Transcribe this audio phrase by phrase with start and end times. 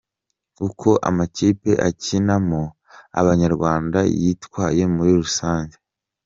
[0.67, 2.61] Uko amakipe akinamo
[3.19, 5.75] Abanyarwanda yitwaye muri rusange:.